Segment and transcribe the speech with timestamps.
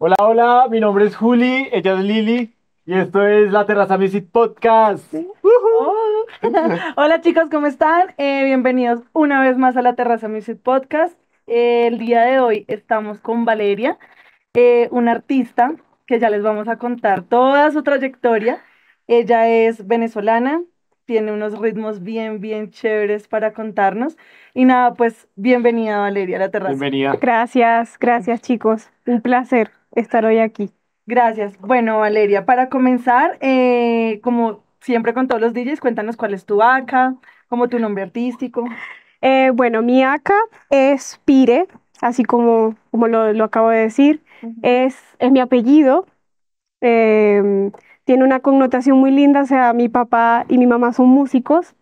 [0.00, 2.54] Hola, hola, mi nombre es Juli, ella es Lili
[2.86, 5.12] y esto es La Terraza Music Podcast.
[6.96, 8.14] Hola chicos, ¿cómo están?
[8.16, 11.18] Eh, bienvenidos una vez más a la Terraza Music Podcast.
[11.48, 13.98] Eh, el día de hoy estamos con Valeria,
[14.54, 15.74] eh, una artista
[16.06, 18.62] que ya les vamos a contar toda su trayectoria.
[19.08, 20.62] Ella es venezolana,
[21.06, 24.16] tiene unos ritmos bien, bien chéveres para contarnos.
[24.54, 26.70] Y nada, pues bienvenida Valeria a la Terraza.
[26.70, 27.16] Bienvenida.
[27.20, 28.90] Gracias, gracias chicos.
[29.04, 30.70] Un placer estar hoy aquí.
[31.06, 31.58] Gracias.
[31.60, 36.62] Bueno, Valeria, para comenzar, eh, como siempre con todos los DJs, cuéntanos cuál es tu
[36.62, 37.14] ACA,
[37.48, 38.64] como tu nombre artístico.
[39.20, 40.34] Eh, bueno, mi ACA
[40.70, 41.66] es Pire,
[42.00, 44.22] así como, como lo, lo acabo de decir.
[44.62, 46.06] es, es mi apellido.
[46.80, 47.72] Em,
[48.04, 51.74] tiene una connotación muy linda, o sea, mi papá y mi mamá son músicos,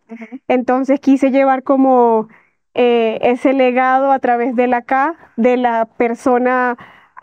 [0.49, 2.29] entonces quise llevar como
[2.75, 6.77] eh, ese legado a través de la K, de la persona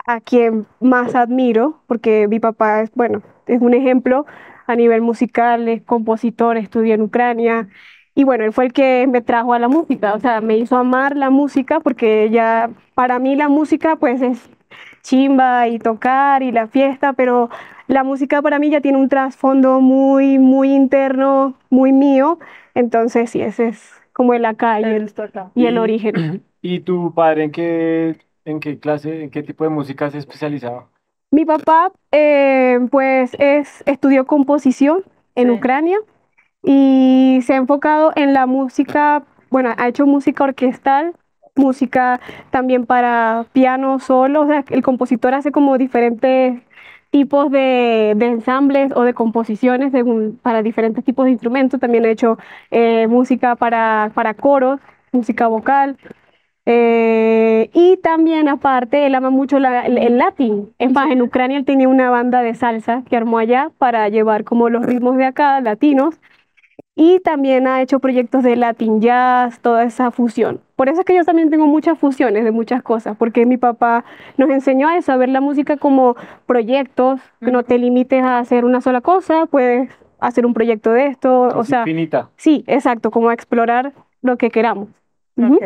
[0.06, 4.26] a quien más admiro, porque mi papá es, bueno, es un ejemplo
[4.66, 7.68] a nivel musical, es compositor, estudió en Ucrania,
[8.14, 10.76] y bueno, él fue el que me trajo a la música, o sea, me hizo
[10.76, 14.48] amar la música, porque ya, para mí la música pues es
[15.02, 17.50] chimba y tocar y la fiesta, pero
[17.88, 22.38] la música para mí ya tiene un trasfondo muy, muy interno, muy mío,
[22.74, 25.12] entonces sí, ese es como el acá y el,
[25.54, 26.44] y el origen.
[26.62, 30.88] ¿Y tu padre en qué, en qué clase, en qué tipo de música se especializaba?
[31.30, 35.02] Mi papá, eh, pues, es, estudió composición
[35.34, 35.54] en Sí.
[35.54, 35.98] Ucrania
[36.62, 41.14] y se ha enfocado en la música, bueno, ha hecho música orquestal,
[41.56, 46.62] música también para piano solo, o sea, el compositor hace como diferentes
[47.10, 51.80] tipos de, de ensambles o de composiciones según- para diferentes tipos de instrumentos.
[51.80, 52.38] También ha hecho
[52.70, 54.80] eh, música para, para coros,
[55.12, 55.96] música vocal.
[56.66, 60.72] Eh, y también aparte, él ama mucho la- el, el latín.
[60.78, 64.44] Es más, en Ucrania él tenía una banda de salsa que armó allá para llevar
[64.44, 66.18] como los ritmos de acá, latinos.
[66.96, 70.60] Y también ha hecho proyectos de Latin Jazz, toda esa fusión.
[70.76, 74.04] Por eso es que yo también tengo muchas fusiones de muchas cosas, porque mi papá
[74.36, 76.16] nos enseñó a eso, a ver la música como
[76.46, 79.90] proyectos, que no te limites a hacer una sola cosa, puedes
[80.20, 82.30] hacer un proyecto de esto, o Es sea, infinita.
[82.36, 84.88] sí, exacto, como a explorar lo que queramos.
[85.36, 85.54] Ujú.
[85.56, 85.64] Ok.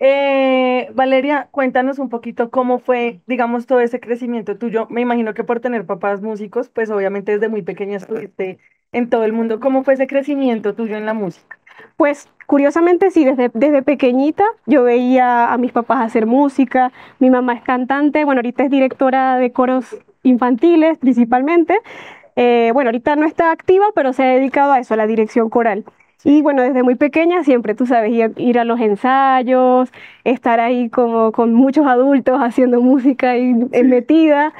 [0.00, 4.86] Eh, Valeria, cuéntanos un poquito cómo fue, digamos, todo ese crecimiento tuyo.
[4.90, 8.58] Me imagino que por tener papás músicos, pues obviamente desde muy pequeña estuviste
[8.92, 9.58] en todo el mundo.
[9.58, 11.58] ¿Cómo fue ese crecimiento tuyo en la música?
[11.96, 17.54] Pues curiosamente sí, desde, desde pequeñita yo veía a mis papás hacer música, mi mamá
[17.54, 21.74] es cantante, bueno, ahorita es directora de coros infantiles principalmente,
[22.40, 25.50] Eh, bueno, ahorita no está activa, pero se ha dedicado a eso, a la dirección
[25.50, 25.84] coral.
[26.24, 29.90] Y bueno, desde muy pequeña siempre, tú sabes, ir, a los ensayos,
[30.24, 34.52] estar ahí como con muchos adultos haciendo música y eh, metida.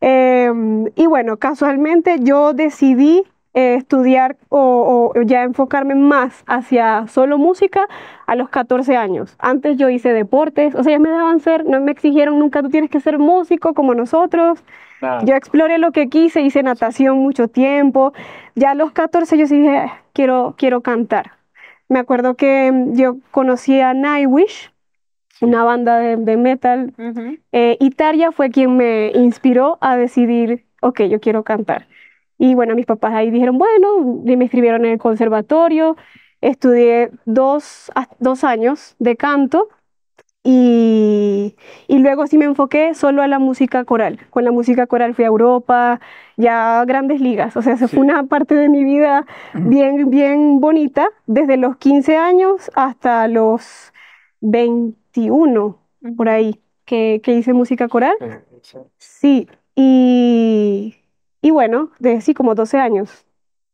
[0.00, 3.22] Em, y bueno, casualmente yo decidí
[3.54, 7.86] eh, estudiar o, o ya enfocarme más hacia solo música
[8.26, 9.36] a los 14 años.
[9.38, 12.70] Antes yo hice deportes, o sea, ya me daban ser, no me exigieron nunca, tú
[12.70, 14.64] tienes que ser músico como nosotros.
[15.24, 18.14] Yo exploré lo que quise, hice natación mucho tiempo.
[18.54, 21.32] Ya a los 14 yo sí dije, "Ah, quiero, quiero cantar.
[21.90, 24.72] Me acuerdo que mm, yo conocí a Nightwish,
[25.42, 26.94] una banda de, de metal.
[27.52, 31.86] Eh, y Tarja fue quien me inspiró a decidir, ok, yo quiero cantar.
[32.38, 35.96] Y bueno, mis papás ahí dijeron, bueno, y me inscribieron en el conservatorio.
[36.40, 39.68] Estudié dos, dos años de canto
[40.44, 41.56] y,
[41.88, 44.20] y luego sí me enfoqué solo a la música coral.
[44.30, 46.00] Con la música coral fui a Europa,
[46.36, 47.56] ya a grandes ligas.
[47.56, 47.96] O sea, se Sí.
[47.96, 53.92] fue una parte de mi vida bien, bien bonita, desde los 15 años hasta los
[54.40, 55.78] 21,
[56.16, 58.14] por ahí, que, que hice música coral.
[58.98, 60.96] Sí, y,
[61.42, 63.26] y bueno, de sí, como 12 años.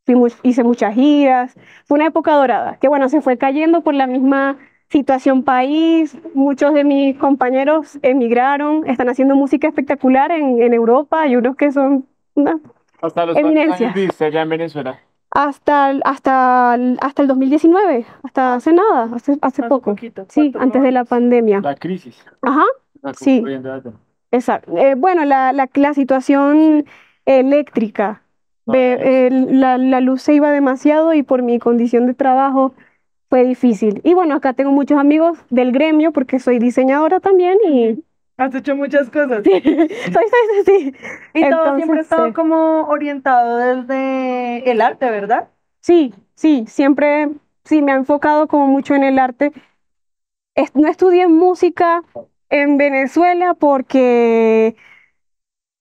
[0.06, 1.54] Fui hice muchas giras.
[1.86, 4.58] Fue una época dorada, que bueno, se fue cayendo por la misma
[4.90, 6.16] situación país.
[6.34, 11.22] Muchos de mis compañeros emigraron, están haciendo música espectacular en, en Europa.
[11.22, 12.58] Hay unos que son una-
[13.00, 13.92] ¿Hasta los Eminencia.
[13.92, 14.98] años allá en Venezuela?
[15.32, 19.92] hasta, el- hasta, hasta el 2019, hasta hace nada, hace, hace Hace poco.
[19.92, 21.60] poquito, Sí, antes de la pandemia.
[21.60, 22.20] La crisis.
[22.42, 22.64] Ajá.
[23.00, 23.40] La Sí.
[24.32, 24.76] Exacto.
[24.76, 26.84] Eh, bueno, la, la, la situación
[27.26, 28.22] eléctrica,
[28.66, 32.74] la, la luz se iba demasiado y por mi condición de trabajo
[33.30, 34.02] fue difícil.
[34.04, 38.04] Y bueno, acá tengo muchos amigos del gremio porque soy diseñadora también y
[38.38, 39.42] Has hecho muchas cosas.
[39.44, 40.24] sí, soy,
[40.64, 40.94] soy, sí.
[41.34, 42.32] Y todo siempre ha estado sí.
[42.32, 45.50] como orientado desde el arte, ¿verdad?
[45.80, 47.28] Sí, sí, siempre,
[47.64, 49.52] sí, me ha enfocado como mucho en el arte.
[50.54, 52.02] Es- no estudié música
[52.50, 54.76] en Venezuela porque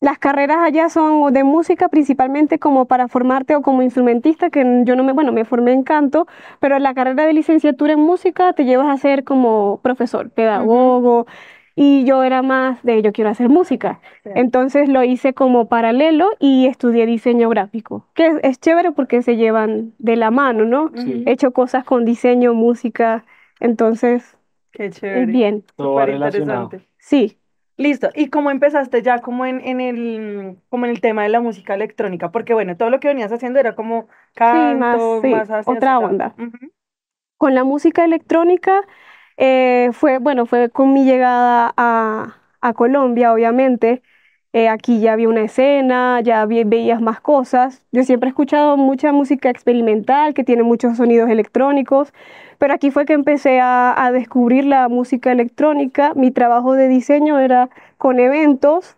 [0.01, 4.95] las carreras allá son de música principalmente como para formarte o como instrumentista, que yo
[4.95, 6.25] no me, bueno, me formé en canto,
[6.59, 11.25] pero la carrera de licenciatura en música te llevas a ser como profesor, pedagogo,
[11.75, 14.01] y yo era más de yo quiero hacer música.
[14.23, 14.31] Sí.
[14.35, 19.35] Entonces lo hice como paralelo y estudié diseño gráfico, que es, es chévere porque se
[19.37, 20.91] llevan de la mano, ¿no?
[20.95, 21.23] Sí.
[21.25, 23.25] He hecho cosas con diseño, música,
[23.59, 24.37] entonces
[24.71, 25.21] Qué chévere.
[25.23, 26.63] es bien, Todo va relacionado.
[26.65, 26.89] interesante.
[26.99, 27.38] sí.
[27.79, 28.09] Listo.
[28.13, 31.75] ¿Y cómo empezaste ya como en, en el, como en el tema de la música
[31.75, 32.29] electrónica?
[32.31, 36.35] Porque bueno, todo lo que venías haciendo era como canto, más, sí, hacia otra onda.
[37.37, 38.81] Con la música electrónica
[39.37, 44.03] eh, fue, bueno, fue con mi llegada a, a Colombia, obviamente.
[44.51, 47.85] Eh, aquí ya había una escena, ya vi- veías más cosas.
[47.91, 52.11] Yo siempre he escuchado mucha música experimental que tiene muchos sonidos electrónicos,
[52.57, 56.13] pero aquí fue que empecé a, a descubrir la música electrónica.
[56.15, 57.69] Mi trabajo de diseño era
[57.99, 58.97] con eventos,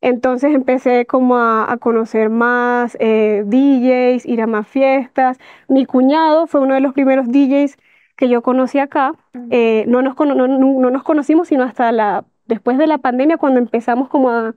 [0.00, 5.38] entonces empecé como a, a conocer más eh, DJs, ir a más fiestas.
[5.68, 7.76] Mi cuñado fue uno de los primeros DJs
[8.16, 9.12] que yo conocí acá.
[9.50, 13.38] Eh, no, nos, no, no- no nos conocimos sino hasta la, después de la pandemia,
[13.38, 14.54] cuando empezamos como a,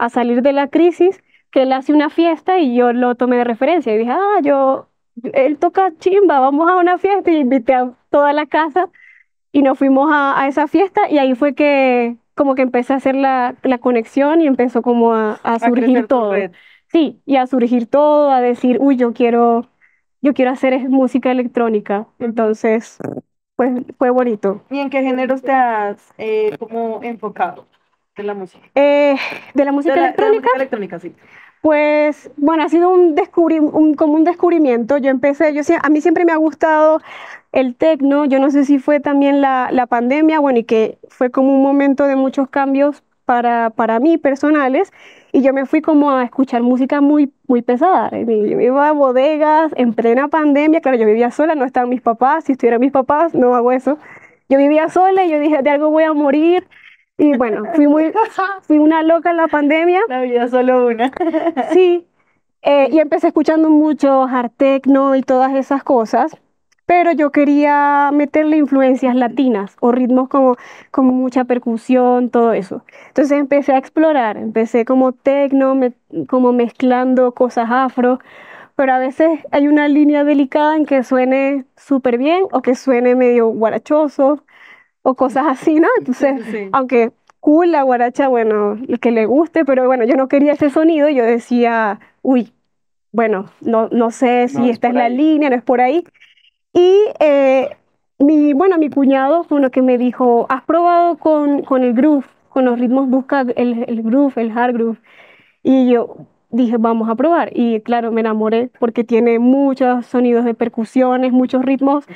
[0.00, 3.44] a salir de la crisis, que él hace una fiesta y yo lo tomé de
[3.44, 4.88] referencia y dije, ah, yo,
[5.34, 8.88] él toca chimba, vamos a una fiesta y invité a toda la casa
[9.52, 12.96] y nos fuimos a, a esa fiesta y ahí fue que como que empecé a
[12.96, 16.32] hacer la, la conexión y empezó como a, surgir todo.
[16.86, 19.68] Sí, y a surgir todo, a decir, uy, yo quiero,
[20.22, 22.06] yo quiero hacer música electrónica.
[22.18, 22.96] Entonces,
[23.56, 24.62] pues fue bonito.
[24.70, 27.66] ¿Y en qué géneros te has eh, como enfocado
[28.16, 28.66] de la música?
[28.74, 29.16] Eh,
[29.54, 31.14] de la música De la, de la electrónica, electrónica, sí.
[31.60, 33.14] pues bueno, ha sido un
[33.72, 34.98] un, como un descubrimiento.
[34.98, 37.00] Yo empecé, yo, a mí siempre me ha gustado
[37.52, 38.24] el tecno.
[38.24, 41.62] Yo no sé si fue también la, la pandemia, bueno, y que fue como un
[41.62, 44.92] momento de muchos cambios para, para mí personales.
[45.32, 48.10] Y yo me fui como a escuchar música muy, muy pesada.
[48.12, 50.80] Me- Yo iba a bodegas en plena pandemia.
[50.80, 52.44] Claro, yo vivía sola, no estaban mis papás.
[52.44, 53.98] Si estuvieran mis papás, no hago eso.
[54.48, 56.66] Yo vivía sola y yo dije, de algo voy a morir.
[57.20, 58.12] Y bueno, fui muy,
[58.62, 60.00] fui una loca en la pandemia.
[60.08, 61.12] La vida solo una.
[61.72, 62.06] Sí,
[62.62, 66.36] eh, y empecé escuchando mucho hard techno y todas esas cosas,
[66.86, 70.56] pero yo quería meterle influencias latinas o ritmos como,
[70.90, 72.84] como mucha percusión, todo eso.
[73.08, 75.92] Entonces empecé a explorar, empecé como techno, me-
[76.28, 78.20] como mezclando cosas afro,
[78.76, 83.14] pero a veces hay una línea delicada en que suene súper bien o que suene
[83.14, 84.44] medio guarachoso
[85.02, 85.88] o cosas así, ¿no?
[85.98, 90.28] Entonces, sí, aunque cool la guaracha, bueno, el que le guste, pero bueno, yo no
[90.28, 92.52] quería ese sonido, yo decía, uy,
[93.12, 95.16] bueno, no, no sé si No es esta es la ahí.
[95.16, 96.04] línea, no es por ahí.
[96.72, 97.70] Y eh,
[98.18, 102.26] mi, bueno, mi cuñado fue uno que me dijo, ¿has probado con, con el groove,
[102.50, 104.98] con los ritmos, busca el, el groove, el hard groove?
[105.62, 106.16] Y yo
[106.50, 107.50] dije, vamos a probar.
[107.54, 112.06] Y claro, me enamoré porque tiene muchos sonidos de percusiones, muchos ritmos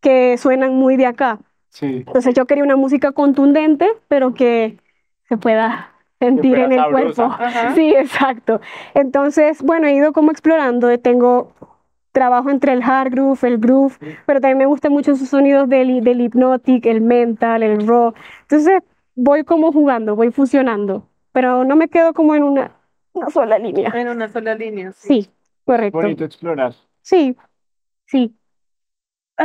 [0.00, 1.40] que suenan muy de acá.
[1.72, 2.04] Sí.
[2.06, 4.78] Entonces yo quería una música contundente, pero que
[5.28, 7.22] se pueda sentir en el cuerpo.
[7.22, 7.74] Ajá.
[7.74, 8.60] Sí, exacto.
[8.94, 10.96] Entonces, bueno, he ido como explorando.
[10.98, 11.54] Tengo
[12.12, 13.96] trabajo entre el hard groove, el groove,
[14.26, 18.12] pero también me gustan mucho sus sonidos del, del hypnotic, el mental, el raw.
[18.42, 18.82] Entonces
[19.14, 22.72] voy como jugando, voy fusionando, pero no me quedo como en una,
[23.14, 23.90] una sola línea.
[23.94, 24.92] En una sola línea.
[24.92, 25.22] Sí.
[25.22, 25.30] Sí,
[25.64, 25.98] correcto.
[25.98, 26.74] Bonito explorar.
[27.00, 27.34] Sí,
[28.04, 28.36] sí.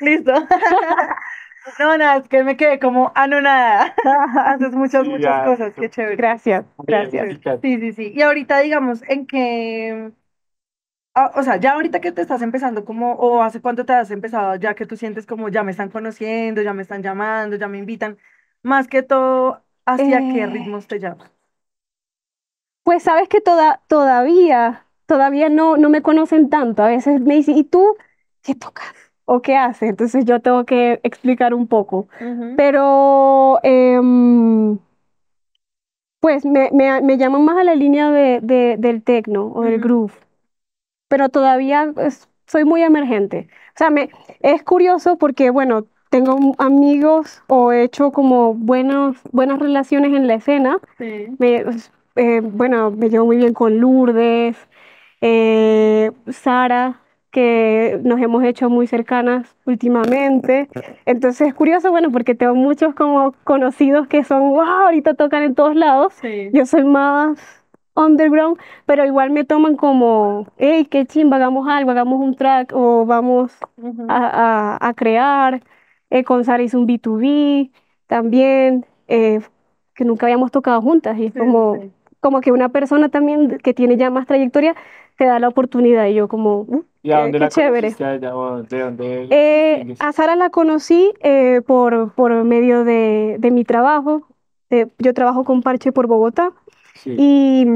[0.00, 0.32] Listo.
[1.78, 3.94] No, nada, es que me quedé como anonada.
[4.46, 5.74] Haces muchas, Sí, muchas ya, cosas.
[5.74, 6.16] Qué chévere.
[6.16, 7.26] Gracias, gracias.
[7.26, 8.12] Bien, Sí, sí, sí.
[8.14, 10.12] Y ahorita, digamos, en que,
[11.14, 14.10] ah, o sea, ya ahorita que te estás empezando como, o hace cuánto te has
[14.10, 17.68] empezado, ya que tú sientes como ya me están conociendo, ya me están llamando, ya
[17.68, 18.18] me invitan,
[18.62, 20.46] más que todo, ¿hacia qué Eh.
[20.46, 21.30] ritmos te llaman?
[22.82, 26.82] Pues sabes que toda, todavía, todavía no, no me conocen tanto.
[26.82, 27.96] A veces me dicen, ¿y tú
[28.42, 28.94] qué tocas?
[29.30, 29.90] ¿O qué haces?
[29.90, 32.08] Entonces yo tengo que explicar un poco.
[32.56, 34.78] Pero, em,
[36.20, 39.80] pues me, me, me llaman más a la línea de, de- del techno o del
[39.80, 40.12] groove.
[41.08, 43.48] Pero todavía es- soy muy emergente.
[43.74, 44.08] O sea, me,
[44.40, 50.34] es curioso porque, bueno, tengo amigos o he hecho como buenos, buenas relaciones en la
[50.34, 50.78] escena.
[50.98, 51.26] Sí.
[51.38, 51.64] Me-
[52.16, 54.56] eh, bueno, me llevo muy bien con Lourdes,
[55.20, 60.68] eh, Sara, que nos hemos hecho muy cercanas últimamente.
[61.06, 65.54] Entonces es curioso, bueno, porque tengo muchos como conocidos que son, wow, ahorita tocan en
[65.54, 66.14] todos lados.
[66.14, 66.50] Sí.
[66.52, 67.38] Yo soy más
[67.94, 73.04] underground, pero igual me toman como, hey, qué chimba, hagamos algo, hagamos un track o
[73.06, 74.06] vamos Ujú.
[74.08, 75.62] a, a- a crear.
[76.10, 77.70] Eh, con Sara hice un B2B
[78.06, 79.40] también, eh,
[79.94, 81.92] que nunca habíamos tocado juntas y es Sí, como, sí.
[82.20, 84.74] como que una persona también que tiene ya más trayectoria
[85.18, 87.80] te da la oportunidad y yo como, "Uh, ¿Y a qué- dónde qué la chévere.
[87.80, 88.36] conociste a ella?
[88.36, 93.64] ¿O de dónde Eh, a Sara la conocí eh, por, por medio de, de mi
[93.64, 94.22] trabajo.
[94.70, 96.52] Eh, yo trabajo con Parche por Bogotá
[96.94, 97.14] Sí.
[97.18, 97.66] y,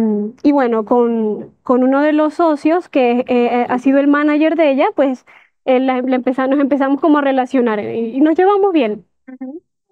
[0.42, 4.70] y bueno, con, con uno de los socios que eh, ha sido el manager de
[4.70, 5.24] ella, pues
[5.64, 9.04] eh, la- la empeza- nos empezamos como a relacionar y, y nos llevamos bien.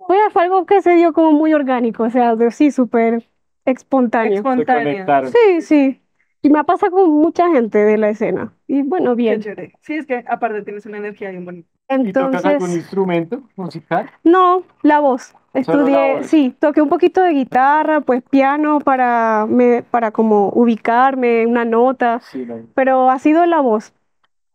[0.06, 3.22] Fue, fue algo que se dio como muy orgánico, o sea, de- sí, súper
[3.64, 4.32] espontáneo.
[4.32, 4.92] Se Espontáneo.
[4.92, 5.30] conectaron.
[5.30, 6.00] Sí, sí.
[6.42, 8.54] Y me ha pasado con mucha gente de la escena.
[8.66, 9.38] Y bueno, Qué bien.
[9.38, 9.74] chévere.
[9.82, 11.70] Sí, es que aparte tienes una energía bien bonita.
[12.02, 14.10] ¿Y tocas algún Entonces, instrumento musical?
[14.24, 15.34] no, la voz.
[15.60, 16.26] Solo la Estudié, voz.
[16.28, 22.22] sí, toqué un poquito de guitarra, pues piano para, me, para como ubicarme, una nota,
[22.28, 22.68] Sí, no.
[22.74, 23.92] pero ha sido la voz,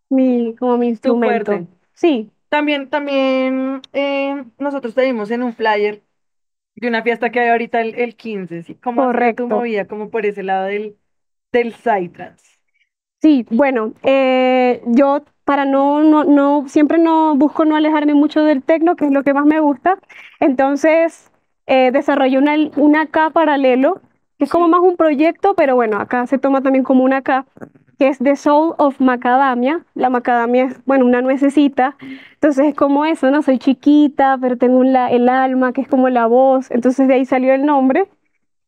[0.10, 1.54] mi, como mi instrumento.
[1.54, 1.68] fuerte.
[1.94, 6.04] Sí, También, también eh, nosotros te vimos en un flyer
[6.76, 8.76] de una fiesta que hay ahorita el, el 15, ¿sí?
[8.76, 9.48] ¿Cómo sido tu Correcto.
[9.50, 10.98] movida como por ese lado del,
[11.60, 12.60] del Psytrance?
[13.22, 18.62] Sí, bueno, eh, yo para no, no, no, siempre no busco no alejarme mucho del
[18.64, 19.98] tecno, que es lo que más me gusta.
[20.40, 21.32] Entonces,
[21.66, 24.02] eh, desarrollé una, una AK paralelo,
[24.38, 27.46] que es como más un proyecto, pero bueno, acá se toma también como una AK,
[27.98, 29.86] que es The Soul of Macadamia.
[29.96, 31.96] La macadamia es, bueno, una nuececita.
[32.34, 33.42] Entonces es como eso, ¿no?
[33.42, 36.70] Soy chiquita, pero tengo la- el alma, que es como la voz.
[36.72, 38.08] Entonces de ahí salió el nombre.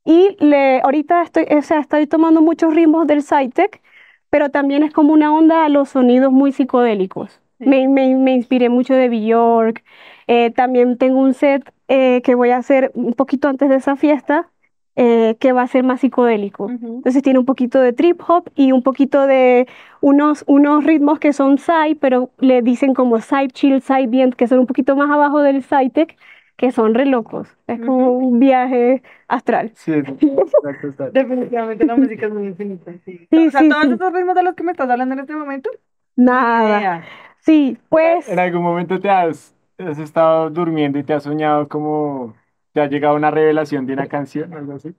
[0.07, 3.81] Y le, ahorita estoy, o sea, estoy tomando muchos ritmos del Psytech,
[4.29, 7.41] pero también es como una onda a los sonidos muy psicodélicos.
[7.59, 7.65] Sí.
[7.67, 9.83] Me, me, me inspiré mucho de Bjork.
[10.27, 13.97] Eh, también tengo un set eh, que voy a hacer un poquito antes de esa
[13.97, 14.49] fiesta,
[14.95, 16.67] eh, que va a ser más psicodélico.
[16.67, 16.95] Ujú.
[16.97, 19.67] Entonces tiene un poquito de trip hop y un poquito de
[19.99, 24.47] unos, unos ritmos que son psy, pero le dicen como psy chill, psy ambient, que
[24.47, 26.15] son un poquito más abajo del psytech,
[26.57, 27.47] que son re locos.
[27.67, 28.27] Es como Ujú.
[28.27, 29.73] un viaje astral.
[29.75, 31.09] Sí, exacto, está.
[31.11, 33.27] Definitivamente la música es muy infinita, sí.
[33.31, 33.93] Sí, o sea, sí, todos sí.
[33.93, 35.69] esos ritmos de los que me estás hablando en este momento,
[36.15, 36.79] Nada.
[36.79, 37.03] idea.
[37.39, 42.35] Sí, pues ¿En algún momento te has, has estado durmiendo y te has soñado como
[42.73, 44.95] te ha llegado una revelación de una canción o algo así?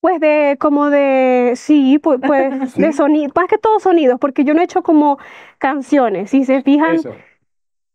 [0.00, 4.54] Pues de, como de, sí, pues, pues de sonido, más que todo sonidos, porque yo
[4.54, 5.18] no he hecho como
[5.58, 7.24] canciones, si se fijan, Eso.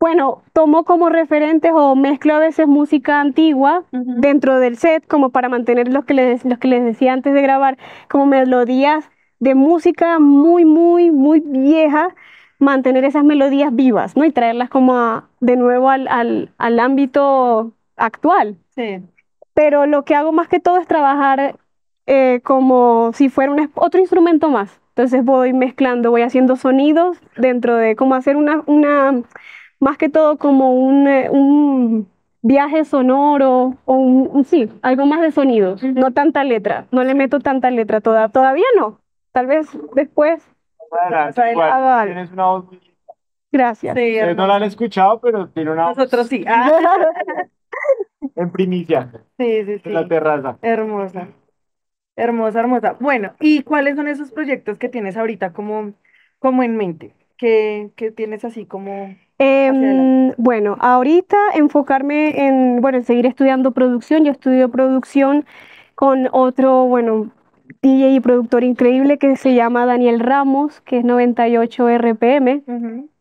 [0.04, 5.48] Bueno, tomo como referentes o mezclo a veces música antigua dentro del set, como para
[5.48, 7.78] mantener los que les, los que les decía antes de grabar,
[8.10, 12.14] como melodías de música muy, muy, muy vieja,
[12.60, 14.26] mantener esas melodías vivas, ¿no?
[14.26, 19.00] Y traerlas como a- de nuevo al, al, al ámbito actual Sí.
[19.54, 21.56] pero lo que hago más que todo es trabajar
[22.08, 24.82] eh, como si fuera un otro instrumento más.
[24.90, 29.24] Entonces voy mezclando, voy haciendo sonidos dentro de como hacer una, una
[29.84, 32.08] más que todo como un, eh, un
[32.42, 35.94] viaje sonoro o un, un- sí, algo más de sonidos, Ujú.
[35.94, 39.00] no tanta letra, no le meto tanta letra toda, todavía no,
[39.32, 40.44] tal vez después,
[40.92, 42.14] Adelante, Rafael, igual, haga algo.
[42.14, 42.94] tienes una voz muy linda.
[43.52, 43.96] gracias.
[43.96, 46.44] Sí, Ustedes no la han escuchado, pero tiene una voz Nosotros sí.
[46.48, 46.72] Ah,
[48.36, 49.82] en primicia sí, sí, sí.
[49.86, 50.58] en la terraza.
[50.62, 51.28] Hermosa.
[52.16, 52.98] Hermosa, hermosa.
[53.00, 55.94] Bueno, ¿y cuáles son esos proyectos que tienes ahorita como,
[56.40, 57.16] como en mente?
[57.38, 59.16] ¿Qué, qué tienes así como...
[59.46, 64.24] Em, bueno, ahorita enfocarme en, bueno, en seguir estudiando producción.
[64.24, 65.46] Yo estudio producción
[65.96, 67.30] con otro, bueno,
[67.82, 72.64] DJ y productor increíble que se llama Daniel Ramos, que es 98 RPM.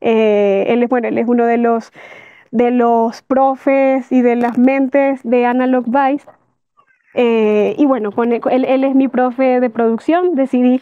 [0.01, 1.93] Eh, él es, bueno, él es uno de los,
[2.53, 6.27] de los profes y de las mentes de Analog Vice.
[7.15, 10.35] Eh, y bueno, con él- él es mi profe de producción.
[10.35, 10.81] Decidí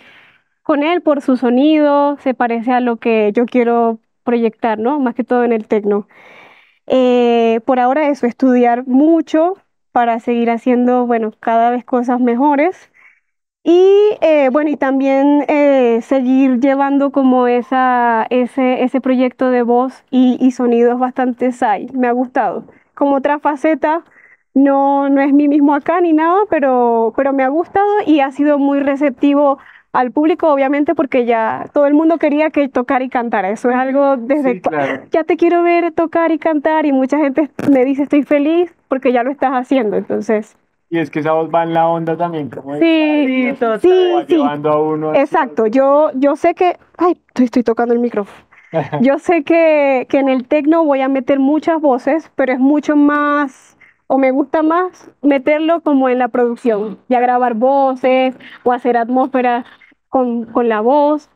[0.63, 5.01] con él por su sonido, se parece a lo que yo quiero proyectar, ¿no?
[5.01, 6.09] Más que todo en el tecno.
[6.87, 9.57] Eh, por ahora eso, estudiar mucho
[9.93, 12.91] para seguir haciendo, bueno, cada vez cosas mejores.
[13.63, 20.05] Y eh, bueno, y también eh, seguir llevando como esa, ese, ese proyecto de voz
[20.11, 21.89] y, sonidos bastante sci.
[21.93, 22.65] Me ha gustado.
[22.95, 24.05] Como otra faceta,
[24.55, 28.31] no, no es mi mismo acá ni nada, pero, pero me ha gustado y ha
[28.33, 29.59] sido muy receptivo
[29.93, 33.51] al público, obviamente, porque ya todo el mundo quería que tocara y cantara.
[33.51, 35.03] Eso es algo desde Sí, claro.
[35.11, 39.13] ya te quiero ver tocar y cantar y mucha gente me dice estoy feliz porque
[39.13, 39.97] ya lo estás haciendo.
[39.97, 40.57] Entonces,
[40.91, 44.13] Y es que esa voz va en la onda también, como de- sí, Sí, sí,
[44.13, 45.67] va sí, llevando a uno exacto.
[45.67, 48.45] Yo, yo sé que, ay, estoy, estoy tocando el micrófono.
[49.01, 52.95] Yo sé que, que en el tecno voy a meter muchas voces, pero es mucho
[52.95, 58.97] más, o me gusta más meterlo como en la producción, ya grabar voces o hacer
[58.97, 59.65] atmósferas
[60.11, 61.31] con, con la voz.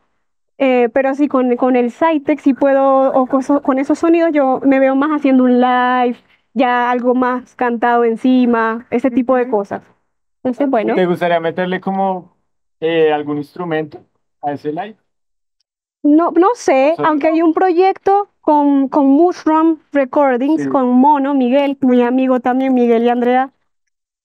[0.59, 4.31] Eh, pero sí, con, con el Cytec sí puedo, o con, eso- con esos sonidos
[4.33, 6.17] yo me veo más haciendo un live,
[6.53, 9.83] ya algo más cantado encima, ese tipo de cosas.
[10.43, 12.37] Entonces, bueno, ¿Te gustaría meterle como
[12.79, 14.05] eh, algún instrumento
[14.41, 14.97] a ese live?
[16.03, 20.69] no, no sé, aunque hay un proyecto con, con Mushroom Recordings, Sí.
[20.69, 23.51] con Mono, Miguel, mi amigo también, Miguel y Andrea,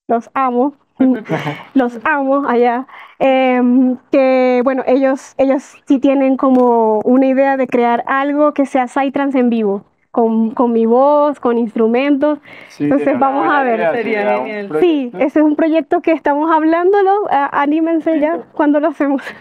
[0.08, 0.74] los amo.
[1.74, 2.86] los amo allá,
[3.20, 8.88] em, que bueno, ellos, ellos sí tienen como una idea de crear algo que sea
[8.88, 12.38] Psytrance en vivo, con, con mi voz, con instrumentos.
[12.68, 13.78] Sí, Entonces, vamos a ver.
[13.80, 14.76] idea, Sería genial.
[14.80, 19.22] Sí, ese es un proyecto que estamos hablándolo, anímense ya cuando lo hacemos.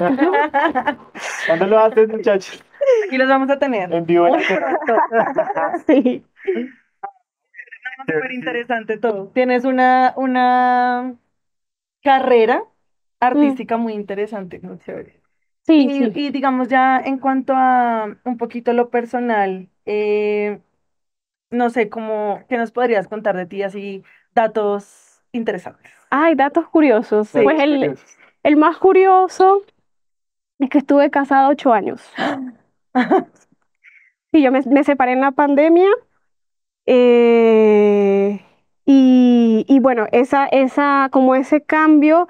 [1.48, 2.64] ¿Cuándo lo haces, muchachos?
[3.08, 3.92] Aquí los vamos a tener.
[3.94, 5.74] En vivo en la terraza.
[5.88, 6.24] Sí.
[8.06, 9.28] Súper interesante todo.
[9.34, 11.16] Tienes una, una
[12.04, 12.64] carrera
[13.20, 15.22] artística muy interesante, muy chévere.
[15.66, 16.12] Sí, Y, sí.
[16.16, 20.62] y digamos ya en cuanto a un poquito lo personal, eh,
[21.52, 24.04] no sé, cómo, ¿qué nos podrías contar de ti así,
[24.36, 25.92] datos interesantes?
[26.10, 27.30] Ay, datos curiosos.
[27.30, 27.40] Sí.
[27.44, 27.98] Pues el,
[28.44, 29.64] el más curioso
[30.60, 32.02] es que estuve casada ocho años.
[34.32, 35.90] Sí, yo me, me separé en la pandemia.
[36.86, 38.42] eh,
[38.86, 42.28] y, y bueno, esa, esa, como ese cambio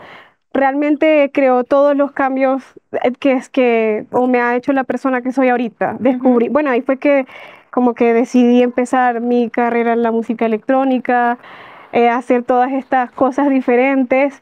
[0.60, 2.64] realmente creó todos los cambios
[3.04, 5.98] eh, que es que o me ha hecho la persona que soy ahorita.
[6.00, 7.26] Descubrí, bueno, ahí fue que
[7.72, 11.38] como que decidí empezar mi carrera en la música electrónica,
[11.92, 14.42] eh, hacer todas estas cosas diferentes.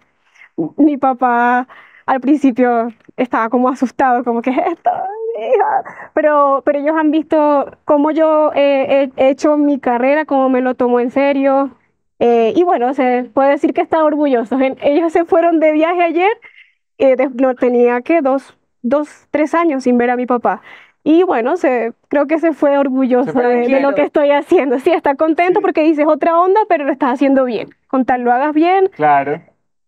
[0.78, 1.68] Mi papá
[2.06, 4.92] al principio estaba como asustado, como que esto,
[5.38, 6.10] hija.
[6.14, 10.76] Pero, pero ellos han visto cómo yo eh, he hecho mi carrera, cómo me lo
[10.76, 11.72] tomo en serio.
[12.20, 14.60] Eh, y bueno, se puede decir que están orgullosos.
[14.62, 16.32] En- ellos se fueron de viaje ayer,
[16.98, 20.62] eh, de- no tenía que dos, dos, tres años sin ver a mi papá.
[21.04, 24.78] Y bueno, se, creo que se fue orgulloso fue de, de lo que estoy haciendo.
[24.80, 25.62] Sí, está contento Sí.
[25.62, 27.70] porque dices otra onda, pero lo estás haciendo bien.
[27.88, 29.42] Con tal lo hagas bien, Claro,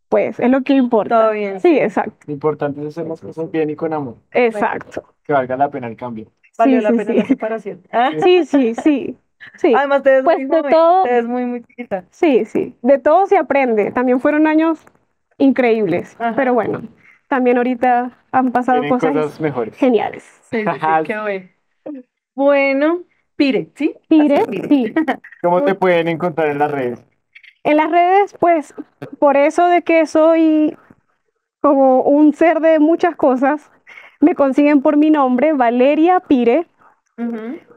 [0.07, 1.21] pues es lo que importa.
[1.23, 1.59] Todo bien.
[1.59, 5.03] Sí, exacto, lo importante es hacer las cosas bien y con amor, exacto.
[5.23, 6.27] que valga la pena el cambio.
[6.57, 7.17] Valió Sí, la sí, pena sí.
[7.17, 7.81] la separación.
[7.91, 8.11] ¿Ah?
[8.23, 9.17] Sí, sí, sí,
[9.55, 12.05] sí, Además, te ves Pues muy de joven, todo- te ves muy, muy chiquita.
[12.09, 12.75] sí, sí.
[12.81, 13.91] De todo se aprende.
[13.91, 14.85] También fueron años
[15.37, 16.33] increíbles, Ajá.
[16.35, 16.81] pero bueno,
[17.27, 19.75] también ahorita han pasado cosas, cosas mejores.
[19.77, 20.23] geniales.
[20.49, 21.47] Sí, sí, sí, qué bueno.
[22.35, 22.99] Bueno,
[23.35, 23.95] Pire, ¿sí?
[24.07, 24.67] Pire, Pire.
[24.67, 24.93] sí.
[25.41, 27.03] ¿Cómo te pueden encontrar en las redes?
[27.63, 28.73] En las redes, pues,
[29.19, 30.77] por eso de que soy
[31.61, 33.71] como un ser de muchas cosas,
[34.21, 36.67] me consiguen por mi nombre, Valeria Pire,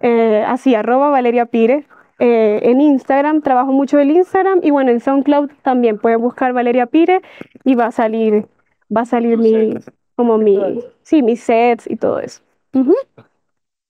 [0.00, 1.86] Eh, así, arroba Valeria Pire.
[2.18, 6.86] Eh, en Instagram, trabajo mucho el Instagram y bueno, en SoundCloud también pueden buscar Valeria
[6.86, 7.20] Pire
[7.64, 8.46] y va a salir,
[8.94, 9.74] va a salir mi,
[10.14, 10.58] como mi,
[11.02, 12.42] sí, mis sets y todo eso.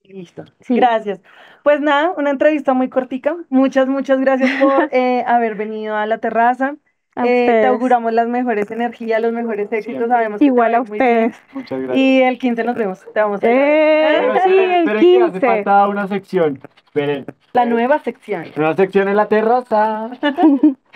[0.04, 0.44] Listo.
[0.60, 0.76] sí.
[0.76, 1.20] Gracias.
[1.62, 3.36] Pues nada, una entrevista muy cortica.
[3.50, 6.76] Muchas, muchas gracias por eh, haber venido a la terraza.
[7.16, 10.08] Eh, te auguramos las mejores energías, los mejores éxitos.
[10.08, 11.42] Sabemos que Igual va a ustedes.
[11.52, 11.98] Muchas gracias.
[11.98, 13.04] Y el 15 nos vemos.
[13.12, 13.56] Te vamos a ver.
[13.56, 15.46] Eh, Pero sí, el esperen que hace 15.
[15.46, 16.60] falta una sección.
[16.84, 17.26] Esperen.
[17.52, 18.44] La nueva sección.
[18.56, 20.10] Una sección en la terraza.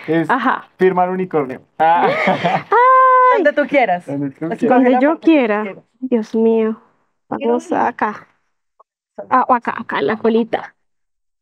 [0.07, 0.67] Es Ajá.
[0.77, 1.61] firmar unicornio.
[1.79, 2.07] Ah.
[3.35, 4.05] Donde tú quieras.
[4.07, 4.61] Donde tú quieras.
[4.61, 5.61] Donde yo que quiera.
[5.63, 5.83] quieras.
[5.99, 6.81] Dios mío.
[7.29, 8.27] Vamos acá.
[9.29, 10.73] Ah, o acá, acá, la colita.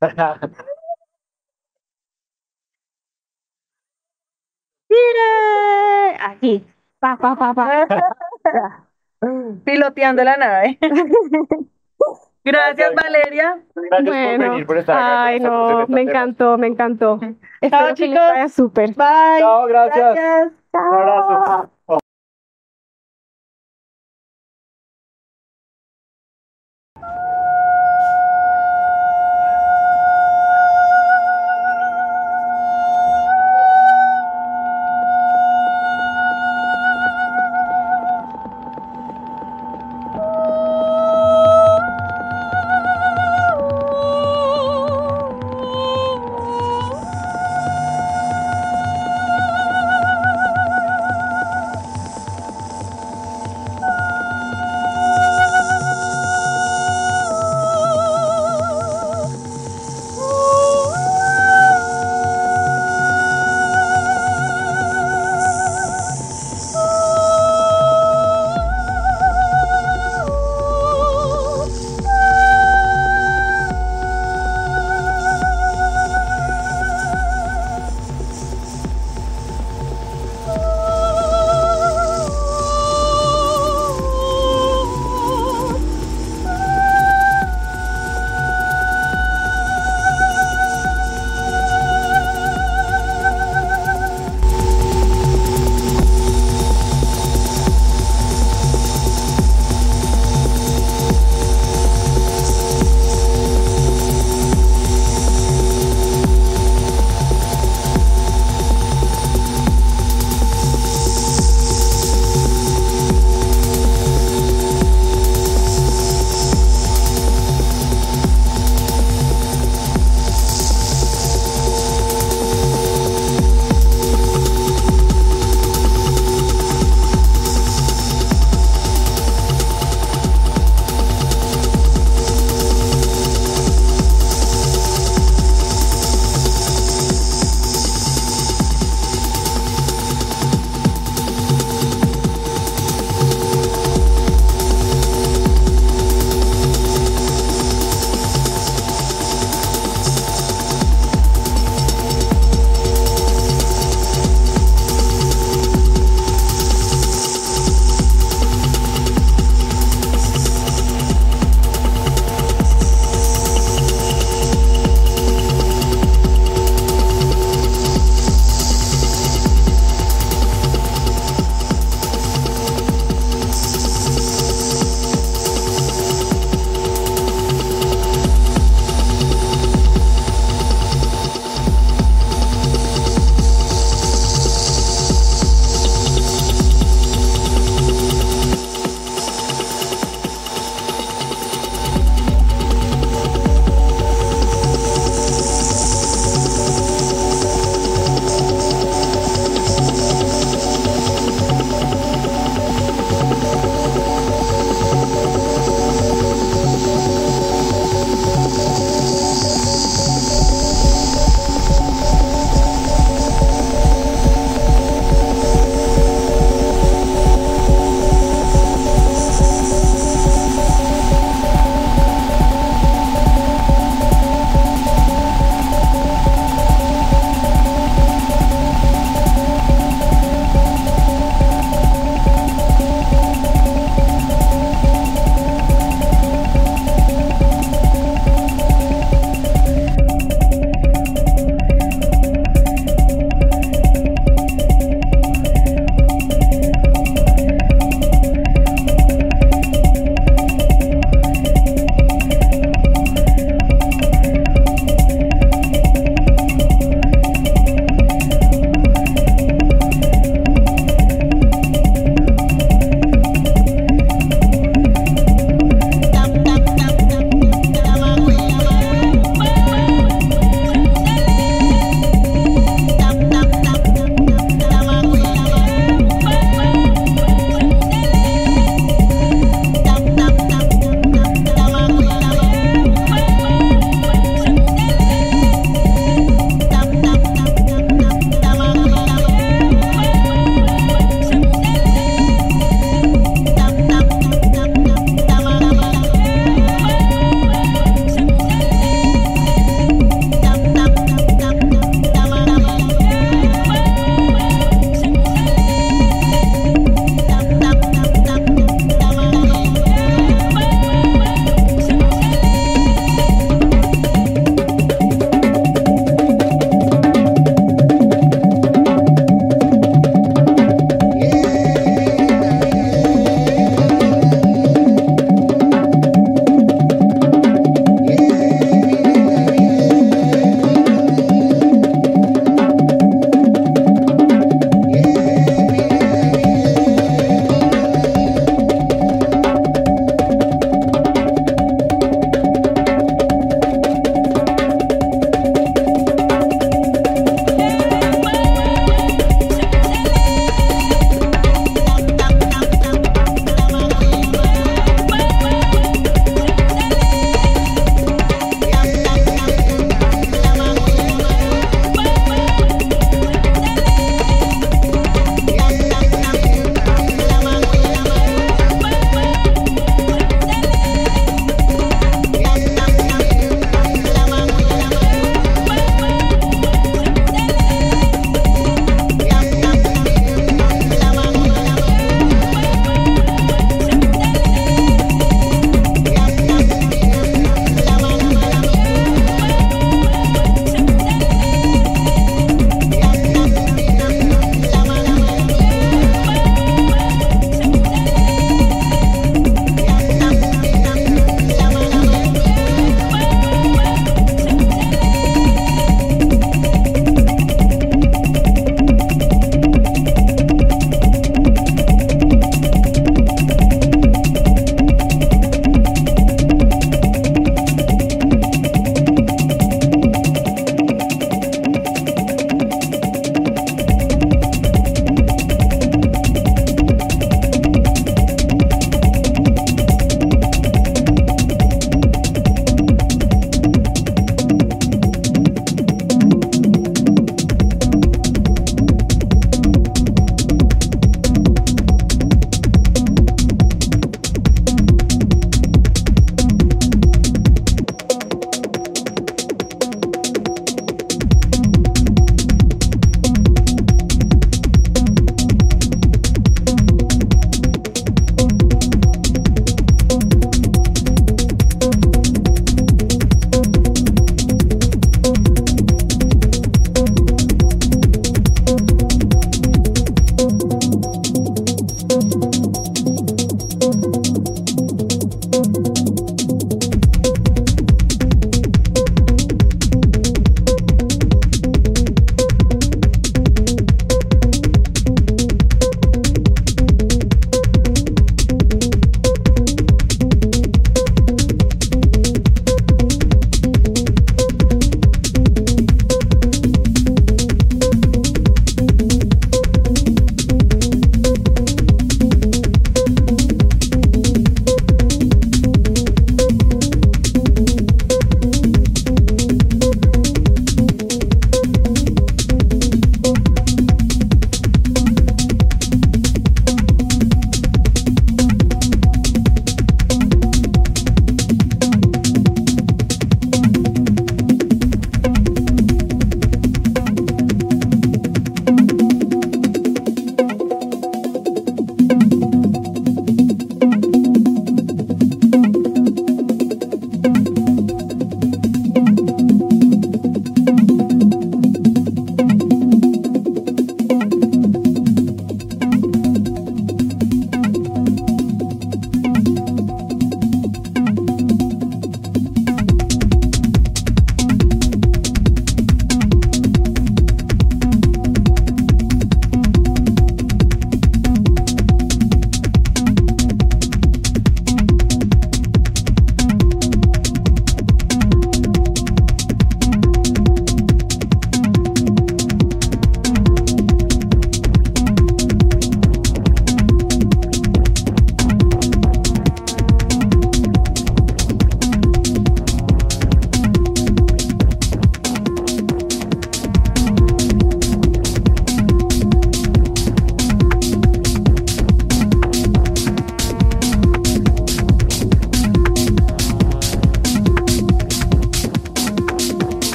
[4.88, 6.18] ¡Mire!
[6.20, 6.64] Aquí.
[6.98, 7.86] Pa, pa, pa, pa.
[9.64, 10.78] Piloteando la nave.
[12.44, 13.60] Gracias, Valeria.
[13.74, 17.20] Gracias por Bueno, venir, por estar acá ay, no, me encantó, me encantó.
[17.60, 18.52] Les chicos.
[18.54, 18.94] súper.
[18.94, 19.40] Bye.
[19.40, 20.14] Chao, gracias.
[20.14, 20.52] Gracias.
[20.72, 21.70] Un abrazo.